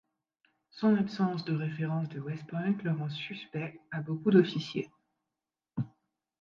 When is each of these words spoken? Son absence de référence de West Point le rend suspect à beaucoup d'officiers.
Son 0.71 0.95
absence 0.95 1.45
de 1.45 1.53
référence 1.53 2.09
de 2.09 2.19
West 2.19 2.47
Point 2.47 2.71
le 2.83 2.91
rend 2.91 3.09
suspect 3.11 3.79
à 3.91 4.01
beaucoup 4.01 4.31
d'officiers. 4.31 4.89